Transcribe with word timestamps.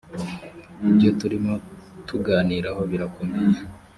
ibyo 0.89 1.09
turimo 1.19 1.53
tuganiraho 2.07 2.81
birakomeye. 2.89 3.57